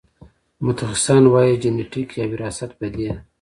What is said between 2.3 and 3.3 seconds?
وراثت په دې